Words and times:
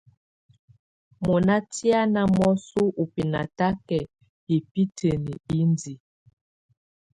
Mɔ́ná 1.25 1.55
tɛ̀á 1.73 1.99
ná 2.13 2.21
mɔsɔ 2.37 2.81
ú 3.01 3.03
bɛ́natakɛ 3.13 3.97
hibǝ́tǝ́ni 4.49 5.33
indiǝ. 5.57 5.95